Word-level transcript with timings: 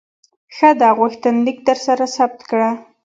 ښه 0.55 0.69
ده، 0.79 0.89
غوښتنلیک 0.99 1.57
درسره 1.69 2.05
ثبت 2.15 2.39
کړه. 2.49 2.69